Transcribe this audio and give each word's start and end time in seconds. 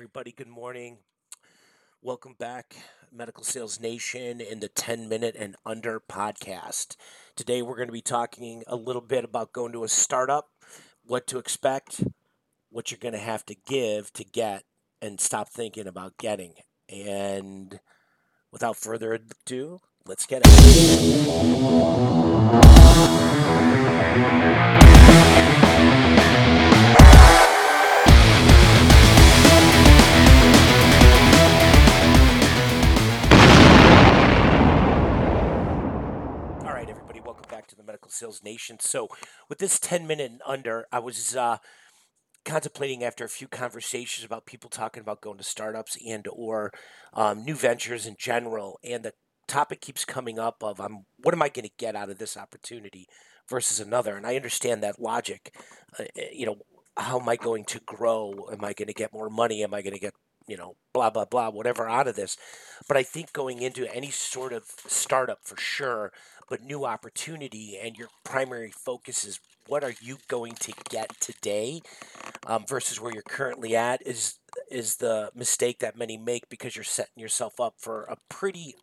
everybody. 0.00 0.32
Good 0.32 0.48
morning. 0.48 0.96
Welcome 2.00 2.34
back, 2.38 2.74
Medical 3.12 3.44
Sales 3.44 3.78
Nation, 3.78 4.40
in 4.40 4.60
the 4.60 4.68
10 4.68 5.10
Minute 5.10 5.36
and 5.38 5.56
Under 5.66 6.00
podcast. 6.00 6.96
Today, 7.36 7.60
we're 7.60 7.76
going 7.76 7.88
to 7.88 7.92
be 7.92 8.00
talking 8.00 8.62
a 8.66 8.76
little 8.76 9.02
bit 9.02 9.24
about 9.24 9.52
going 9.52 9.72
to 9.72 9.84
a 9.84 9.88
startup, 9.88 10.48
what 11.04 11.26
to 11.26 11.36
expect, 11.36 12.02
what 12.70 12.90
you're 12.90 12.96
going 12.98 13.12
to 13.12 13.18
have 13.18 13.44
to 13.44 13.54
give 13.54 14.10
to 14.14 14.24
get, 14.24 14.64
and 15.02 15.20
stop 15.20 15.50
thinking 15.50 15.86
about 15.86 16.16
getting. 16.16 16.54
And 16.88 17.78
without 18.50 18.78
further 18.78 19.12
ado, 19.12 19.80
let's 20.06 20.24
get 20.24 20.40
it. 20.46 20.50
Sales 38.20 38.42
Nation. 38.44 38.78
So, 38.80 39.08
with 39.48 39.58
this 39.58 39.78
10 39.78 40.06
minute 40.06 40.30
and 40.30 40.42
under, 40.46 40.86
I 40.92 40.98
was 40.98 41.34
uh, 41.34 41.58
contemplating 42.44 43.02
after 43.02 43.24
a 43.24 43.28
few 43.28 43.48
conversations 43.48 44.24
about 44.24 44.46
people 44.46 44.70
talking 44.70 45.00
about 45.00 45.20
going 45.20 45.38
to 45.38 45.44
startups 45.44 45.96
and 46.06 46.26
or 46.30 46.72
um, 47.14 47.44
new 47.44 47.54
ventures 47.54 48.06
in 48.06 48.16
general, 48.18 48.78
and 48.84 49.02
the 49.02 49.14
topic 49.48 49.80
keeps 49.80 50.04
coming 50.04 50.38
up 50.38 50.62
of 50.62 50.80
I'm 50.80 51.06
what 51.22 51.34
am 51.34 51.42
I 51.42 51.48
going 51.48 51.66
to 51.66 51.72
get 51.78 51.96
out 51.96 52.10
of 52.10 52.18
this 52.18 52.36
opportunity 52.36 53.06
versus 53.48 53.80
another, 53.80 54.16
and 54.16 54.26
I 54.26 54.36
understand 54.36 54.82
that 54.82 55.00
logic. 55.00 55.54
Uh, 55.98 56.04
eh, 56.16 56.28
you 56.32 56.46
know, 56.46 56.56
how 56.96 57.18
am 57.18 57.28
I 57.28 57.36
going 57.36 57.64
to 57.66 57.80
grow? 57.80 58.48
Am 58.52 58.64
I 58.64 58.72
going 58.72 58.88
to 58.88 58.94
get 58.94 59.12
more 59.12 59.30
money? 59.30 59.62
Am 59.64 59.74
I 59.74 59.82
going 59.82 59.94
to 59.94 60.00
get 60.00 60.14
you 60.50 60.56
know, 60.56 60.74
blah, 60.92 61.10
blah, 61.10 61.24
blah, 61.24 61.48
whatever 61.50 61.88
out 61.88 62.08
of 62.08 62.16
this. 62.16 62.36
But 62.88 62.96
I 62.96 63.02
think 63.04 63.32
going 63.32 63.62
into 63.62 63.92
any 63.94 64.10
sort 64.10 64.52
of 64.52 64.64
startup 64.86 65.38
for 65.44 65.56
sure, 65.56 66.12
but 66.48 66.62
new 66.62 66.84
opportunity 66.84 67.78
and 67.80 67.96
your 67.96 68.08
primary 68.24 68.72
focus 68.72 69.24
is 69.24 69.38
what 69.68 69.84
are 69.84 69.94
you 70.02 70.18
going 70.26 70.54
to 70.54 70.72
get 70.88 71.08
today 71.20 71.80
um, 72.46 72.64
versus 72.66 73.00
where 73.00 73.12
you're 73.12 73.22
currently 73.22 73.76
at 73.76 74.04
is 74.04 74.38
is 74.68 74.96
the 74.96 75.30
mistake 75.34 75.78
that 75.78 75.96
many 75.96 76.16
make 76.16 76.48
because 76.48 76.74
you're 76.74 76.84
setting 76.84 77.22
yourself 77.22 77.60
up 77.60 77.74
for 77.78 78.02
a 78.04 78.16
pretty 78.28 78.74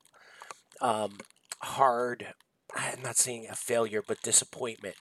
um, 0.79 1.17
hard 1.61 2.27
i'm 2.75 3.01
not 3.01 3.17
saying 3.17 3.47
a 3.51 3.55
failure 3.55 4.01
but 4.07 4.21
disappointment 4.21 4.95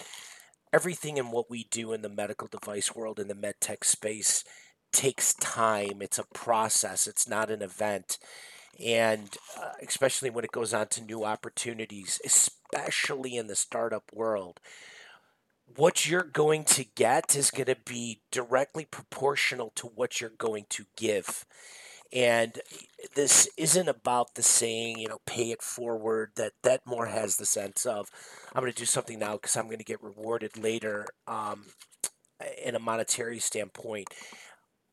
everything 0.72 1.18
in 1.18 1.30
what 1.30 1.48
we 1.48 1.66
do 1.70 1.92
in 1.92 2.02
the 2.02 2.08
medical 2.08 2.48
device 2.48 2.94
world 2.94 3.20
in 3.20 3.28
the 3.28 3.34
med 3.34 3.54
tech 3.60 3.84
space 3.84 4.42
takes 4.96 5.34
time. 5.34 6.00
It's 6.00 6.18
a 6.18 6.24
process. 6.32 7.06
It's 7.06 7.28
not 7.28 7.50
an 7.50 7.60
event. 7.60 8.18
And 8.82 9.36
uh, 9.60 9.72
especially 9.86 10.30
when 10.30 10.44
it 10.44 10.52
goes 10.52 10.72
on 10.72 10.88
to 10.88 11.02
new 11.02 11.22
opportunities, 11.24 12.18
especially 12.24 13.36
in 13.36 13.46
the 13.46 13.54
startup 13.56 14.10
world, 14.12 14.58
what 15.76 16.06
you're 16.08 16.22
going 16.22 16.64
to 16.64 16.84
get 16.84 17.36
is 17.36 17.50
going 17.50 17.66
to 17.66 17.76
be 17.84 18.20
directly 18.30 18.86
proportional 18.86 19.70
to 19.76 19.86
what 19.86 20.20
you're 20.20 20.30
going 20.30 20.64
to 20.70 20.86
give. 20.96 21.44
And 22.12 22.60
this 23.14 23.48
isn't 23.58 23.88
about 23.88 24.34
the 24.34 24.42
saying, 24.42 24.98
you 24.98 25.08
know, 25.08 25.20
pay 25.26 25.50
it 25.50 25.62
forward. 25.62 26.30
That 26.36 26.52
that 26.62 26.86
more 26.86 27.06
has 27.06 27.36
the 27.36 27.46
sense 27.46 27.84
of, 27.84 28.10
I'm 28.54 28.62
going 28.62 28.72
to 28.72 28.78
do 28.78 28.86
something 28.86 29.18
now 29.18 29.32
because 29.32 29.56
I'm 29.56 29.66
going 29.66 29.78
to 29.78 29.84
get 29.84 30.02
rewarded 30.02 30.56
later, 30.56 31.06
um, 31.26 31.66
in 32.64 32.74
a 32.74 32.78
monetary 32.78 33.38
standpoint. 33.38 34.08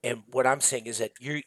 And 0.04 0.24
what 0.32 0.46
I'm 0.46 0.62
saying 0.62 0.88
is 0.88 0.98
that 0.98 1.12
you 1.20 1.42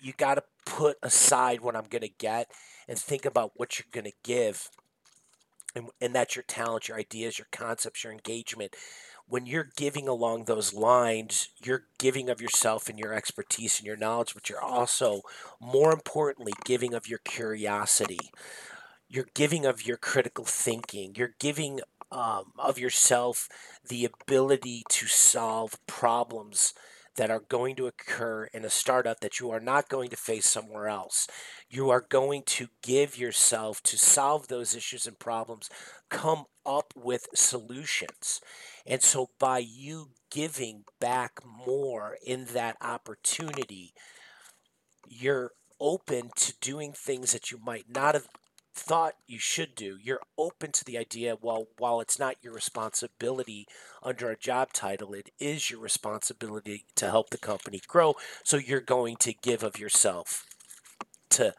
you 0.00 0.12
got 0.16 0.36
to 0.36 0.44
put 0.64 0.96
aside 1.02 1.60
what 1.60 1.76
I'm 1.76 1.86
going 1.90 2.02
to 2.02 2.08
get 2.08 2.50
and 2.88 2.98
think 2.98 3.26
about 3.26 3.52
what 3.56 3.78
you're 3.78 3.86
going 3.92 4.10
to 4.10 4.16
give. 4.22 4.70
And, 5.74 5.88
and 6.00 6.14
that's 6.14 6.34
your 6.34 6.42
talent, 6.42 6.88
your 6.88 6.98
ideas, 6.98 7.38
your 7.38 7.48
concepts, 7.52 8.02
your 8.02 8.12
engagement. 8.12 8.74
When 9.28 9.46
you're 9.46 9.68
giving 9.76 10.08
along 10.08 10.44
those 10.44 10.74
lines, 10.74 11.50
you're 11.62 11.84
giving 11.98 12.28
of 12.28 12.40
yourself 12.40 12.88
and 12.88 12.98
your 12.98 13.12
expertise 13.12 13.78
and 13.78 13.86
your 13.86 13.96
knowledge, 13.96 14.34
but 14.34 14.48
you're 14.48 14.60
also, 14.60 15.20
more 15.60 15.92
importantly, 15.92 16.52
giving 16.64 16.94
of 16.94 17.06
your 17.06 17.20
curiosity. 17.20 18.30
You're 19.08 19.28
giving 19.34 19.66
of 19.66 19.86
your 19.86 19.96
critical 19.96 20.44
thinking. 20.44 21.14
You're 21.14 21.34
giving 21.38 21.80
um, 22.10 22.52
of 22.58 22.78
yourself 22.78 23.48
the 23.86 24.04
ability 24.04 24.82
to 24.88 25.06
solve 25.06 25.78
problems 25.86 26.74
that 27.16 27.30
are 27.30 27.42
going 27.48 27.76
to 27.76 27.86
occur 27.86 28.44
in 28.52 28.64
a 28.64 28.70
startup 28.70 29.20
that 29.20 29.40
you 29.40 29.50
are 29.50 29.60
not 29.60 29.88
going 29.88 30.10
to 30.10 30.16
face 30.16 30.46
somewhere 30.46 30.88
else. 30.88 31.26
You 31.68 31.90
are 31.90 32.04
going 32.08 32.42
to 32.46 32.68
give 32.82 33.18
yourself 33.18 33.82
to 33.84 33.98
solve 33.98 34.48
those 34.48 34.74
issues 34.74 35.06
and 35.06 35.18
problems, 35.18 35.68
come 36.08 36.44
up 36.64 36.94
with 36.96 37.26
solutions. 37.34 38.40
And 38.86 39.02
so, 39.02 39.30
by 39.38 39.58
you 39.58 40.10
giving 40.30 40.84
back 41.00 41.40
more 41.44 42.16
in 42.24 42.46
that 42.52 42.76
opportunity, 42.80 43.92
you're 45.06 45.52
open 45.80 46.30
to 46.36 46.52
doing 46.60 46.92
things 46.92 47.32
that 47.32 47.50
you 47.50 47.58
might 47.58 47.86
not 47.88 48.14
have 48.14 48.28
thought 48.80 49.14
you 49.26 49.38
should 49.38 49.74
do. 49.74 49.98
You're 50.02 50.22
open 50.38 50.72
to 50.72 50.84
the 50.84 50.96
idea, 50.96 51.36
while 51.40 51.66
while 51.78 52.00
it's 52.00 52.18
not 52.18 52.36
your 52.42 52.54
responsibility 52.54 53.66
under 54.02 54.30
a 54.30 54.38
job 54.38 54.72
title, 54.72 55.12
it 55.12 55.30
is 55.38 55.70
your 55.70 55.80
responsibility 55.80 56.86
to 56.96 57.10
help 57.10 57.30
the 57.30 57.38
company 57.38 57.80
grow. 57.86 58.14
So 58.42 58.56
you're 58.56 58.80
going 58.80 59.16
to 59.16 59.34
give 59.34 59.62
of 59.62 59.78
yourself 59.78 60.46
to 61.30 61.54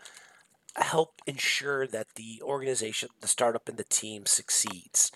help 0.75 1.21
ensure 1.27 1.85
that 1.87 2.15
the 2.15 2.41
organization, 2.41 3.09
the 3.19 3.27
startup, 3.27 3.69
and 3.69 3.77
the 3.77 3.83
team 3.83 4.25
succeeds. 4.25 5.11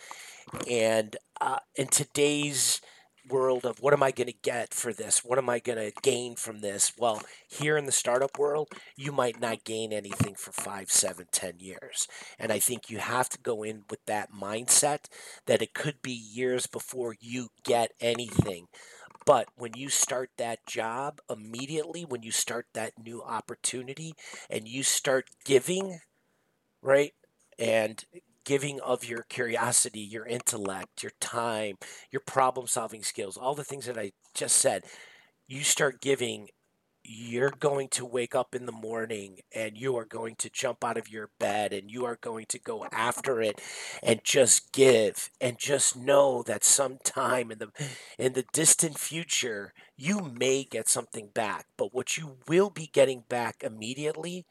And 0.69 1.17
uh, 1.41 1.59
in 1.75 1.87
today's 1.87 2.81
world 3.29 3.65
of 3.65 3.81
what 3.81 3.93
am 3.93 4.03
I 4.03 4.11
going 4.11 4.27
to 4.27 4.33
get 4.33 4.73
for 4.73 4.93
this? 4.93 5.23
What 5.23 5.37
am 5.37 5.49
I 5.49 5.59
going 5.59 5.77
to 5.77 6.01
gain 6.01 6.35
from 6.35 6.61
this? 6.61 6.93
Well, 6.97 7.21
here 7.47 7.77
in 7.77 7.85
the 7.85 7.91
startup 7.91 8.37
world, 8.37 8.69
you 8.95 9.11
might 9.11 9.39
not 9.39 9.63
gain 9.63 9.91
anything 9.91 10.35
for 10.35 10.51
five, 10.51 10.91
seven, 10.91 11.27
ten 11.31 11.59
years. 11.59 12.07
And 12.39 12.51
I 12.51 12.59
think 12.59 12.89
you 12.89 12.99
have 12.99 13.29
to 13.29 13.39
go 13.39 13.63
in 13.63 13.83
with 13.89 14.05
that 14.05 14.31
mindset 14.31 15.05
that 15.45 15.61
it 15.61 15.73
could 15.73 16.01
be 16.01 16.11
years 16.11 16.67
before 16.67 17.15
you 17.19 17.49
get 17.63 17.91
anything. 17.99 18.67
But 19.25 19.47
when 19.57 19.71
you 19.75 19.89
start 19.89 20.29
that 20.37 20.65
job 20.67 21.19
immediately, 21.29 22.05
when 22.05 22.21
you 22.21 22.31
start 22.31 22.67
that 22.73 22.93
new 23.03 23.23
opportunity 23.23 24.13
and 24.49 24.67
you 24.67 24.83
start 24.83 25.29
giving, 25.43 25.99
right? 26.81 27.13
And 27.57 28.03
giving 28.45 28.79
of 28.79 29.03
your 29.03 29.23
curiosity, 29.23 29.99
your 29.99 30.25
intellect, 30.25 31.03
your 31.03 31.11
time, 31.19 31.75
your 32.11 32.21
problem 32.25 32.67
solving 32.67 33.03
skills, 33.03 33.37
all 33.37 33.55
the 33.55 33.63
things 33.63 33.85
that 33.87 33.97
I 33.97 34.11
just 34.33 34.55
said, 34.57 34.83
you 35.47 35.63
start 35.63 36.01
giving, 36.01 36.47
you're 37.03 37.53
going 37.59 37.87
to 37.87 38.05
wake 38.05 38.33
up 38.33 38.55
in 38.55 38.65
the 38.65 38.71
morning 38.71 39.39
and 39.53 39.77
you 39.77 39.95
are 39.95 40.05
going 40.05 40.35
to 40.35 40.49
jump 40.49 40.83
out 40.83 40.97
of 40.97 41.09
your 41.09 41.29
bed 41.39 41.71
and 41.71 41.91
you 41.91 42.05
are 42.05 42.17
going 42.19 42.45
to 42.47 42.59
go 42.59 42.85
after 42.91 43.41
it 43.41 43.61
and 44.01 44.21
just 44.23 44.71
give 44.71 45.29
and 45.39 45.59
just 45.59 45.95
know 45.95 46.41
that 46.43 46.63
sometime 46.63 47.51
in 47.51 47.59
the 47.59 47.69
in 48.17 48.33
the 48.33 48.45
distant 48.53 48.97
future 48.97 49.73
you 49.95 50.19
may 50.19 50.63
get 50.63 50.89
something 50.89 51.29
back. 51.33 51.65
But 51.77 51.93
what 51.93 52.17
you 52.17 52.37
will 52.47 52.69
be 52.69 52.89
getting 52.91 53.23
back 53.29 53.57
immediately 53.61 54.45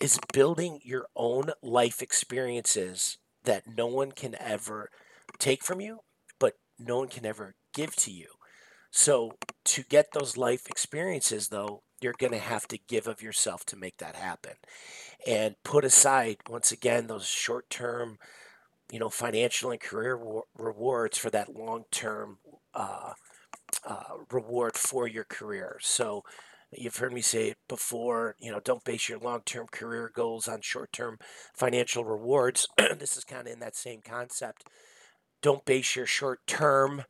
is 0.00 0.18
building 0.32 0.80
your 0.82 1.06
own 1.14 1.50
life 1.62 2.02
experiences 2.02 3.18
that 3.44 3.64
no 3.66 3.86
one 3.86 4.12
can 4.12 4.34
ever 4.40 4.90
take 5.38 5.62
from 5.64 5.80
you, 5.80 6.00
but 6.38 6.54
no 6.78 6.98
one 6.98 7.08
can 7.08 7.26
ever 7.26 7.54
give 7.74 7.94
to 7.96 8.10
you. 8.10 8.28
So, 8.90 9.32
to 9.64 9.82
get 9.82 10.12
those 10.12 10.36
life 10.36 10.68
experiences, 10.68 11.48
though, 11.48 11.82
you're 12.00 12.14
going 12.16 12.32
to 12.32 12.38
have 12.38 12.68
to 12.68 12.78
give 12.78 13.06
of 13.08 13.22
yourself 13.22 13.64
to 13.66 13.76
make 13.76 13.96
that 13.98 14.14
happen. 14.14 14.52
And 15.26 15.56
put 15.64 15.84
aside, 15.84 16.36
once 16.48 16.70
again, 16.70 17.06
those 17.06 17.26
short 17.26 17.68
term, 17.70 18.18
you 18.92 18.98
know, 19.00 19.08
financial 19.08 19.70
and 19.70 19.80
career 19.80 20.18
rewards 20.56 21.18
for 21.18 21.30
that 21.30 21.54
long 21.56 21.84
term 21.90 22.38
uh, 22.74 23.14
uh, 23.84 24.02
reward 24.30 24.76
for 24.76 25.08
your 25.08 25.24
career. 25.24 25.78
So, 25.80 26.22
You've 26.76 26.96
heard 26.96 27.12
me 27.12 27.20
say 27.20 27.48
it 27.50 27.58
before, 27.68 28.36
you 28.38 28.50
know, 28.50 28.60
don't 28.60 28.84
base 28.84 29.08
your 29.08 29.18
long 29.18 29.42
term 29.44 29.66
career 29.70 30.10
goals 30.14 30.48
on 30.48 30.60
short 30.60 30.92
term 30.92 31.18
financial 31.54 32.04
rewards. 32.04 32.68
this 32.98 33.16
is 33.16 33.24
kind 33.24 33.46
of 33.46 33.52
in 33.52 33.60
that 33.60 33.76
same 33.76 34.00
concept. 34.02 34.68
Don't 35.42 35.64
base 35.64 35.96
your 35.96 36.06
short 36.06 36.46
term 36.46 37.04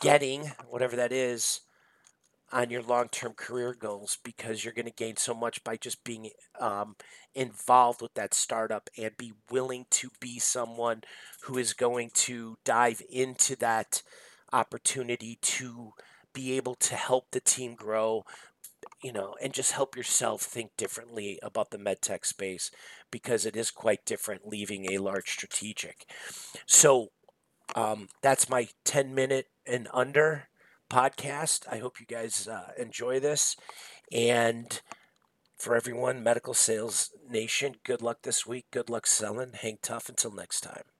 getting, 0.00 0.52
whatever 0.68 0.96
that 0.96 1.12
is, 1.12 1.60
on 2.52 2.70
your 2.70 2.82
long 2.82 3.08
term 3.08 3.32
career 3.32 3.74
goals 3.78 4.18
because 4.22 4.64
you're 4.64 4.74
going 4.74 4.86
to 4.86 4.92
gain 4.92 5.16
so 5.16 5.34
much 5.34 5.64
by 5.64 5.76
just 5.76 6.04
being 6.04 6.30
um, 6.60 6.96
involved 7.34 8.02
with 8.02 8.14
that 8.14 8.34
startup 8.34 8.90
and 8.98 9.16
be 9.16 9.32
willing 9.50 9.86
to 9.90 10.10
be 10.20 10.38
someone 10.38 11.02
who 11.42 11.56
is 11.56 11.72
going 11.72 12.10
to 12.12 12.56
dive 12.64 13.00
into 13.10 13.56
that 13.56 14.02
opportunity 14.52 15.38
to 15.40 15.92
be 16.34 16.56
able 16.56 16.74
to 16.74 16.94
help 16.94 17.30
the 17.30 17.40
team 17.40 17.74
grow, 17.74 18.24
you 19.02 19.12
know, 19.12 19.34
and 19.42 19.52
just 19.52 19.72
help 19.72 19.96
yourself 19.96 20.42
think 20.42 20.70
differently 20.76 21.38
about 21.42 21.70
the 21.70 21.78
medtech 21.78 22.24
space 22.24 22.70
because 23.10 23.44
it 23.44 23.56
is 23.56 23.70
quite 23.70 24.04
different 24.04 24.46
leaving 24.46 24.92
a 24.92 24.98
large 24.98 25.30
strategic. 25.30 26.06
So 26.66 27.08
um, 27.74 28.08
that's 28.22 28.48
my 28.48 28.68
10 28.84 29.14
minute 29.14 29.46
and 29.66 29.88
under 29.92 30.48
podcast. 30.90 31.66
I 31.70 31.78
hope 31.78 32.00
you 32.00 32.06
guys 32.06 32.46
uh, 32.46 32.72
enjoy 32.78 33.18
this. 33.20 33.56
And 34.12 34.80
for 35.56 35.76
everyone, 35.76 36.22
Medical 36.22 36.54
Sales 36.54 37.10
Nation, 37.28 37.76
good 37.84 38.02
luck 38.02 38.18
this 38.22 38.46
week. 38.46 38.66
Good 38.70 38.90
luck 38.90 39.06
selling. 39.06 39.52
Hang 39.54 39.78
tough 39.82 40.08
until 40.08 40.32
next 40.32 40.60
time. 40.60 40.91